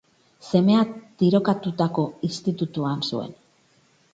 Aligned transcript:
Semea 0.51 0.79
tirokatutako 1.23 2.07
institutuan 2.31 3.07
zuen. 3.11 3.37